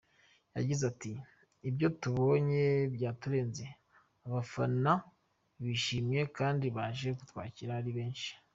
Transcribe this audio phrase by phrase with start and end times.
[0.57, 1.11] Yagize ati
[1.69, 2.63] “Ibyo tubonye
[2.95, 3.65] byaturenze,
[4.27, 4.91] abafana
[5.63, 8.29] bishimye kandi baje kutwakira ari benshi.